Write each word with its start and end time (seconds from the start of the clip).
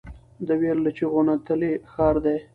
د 0.47 0.49
ویر 0.61 0.77
له 0.85 0.91
چیغو 0.97 1.21
نتلی 1.27 1.73
ښار 1.91 2.15
دی 2.25 2.37